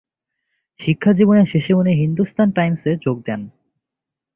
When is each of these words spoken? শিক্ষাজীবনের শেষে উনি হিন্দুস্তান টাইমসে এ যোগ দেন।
শিক্ষাজীবনের 0.79 1.47
শেষে 1.51 1.73
উনি 1.73 1.91
হিন্দুস্তান 1.93 2.47
টাইমসে 2.51 2.89
এ 2.91 3.01
যোগ 3.05 3.17
দেন। 3.25 3.41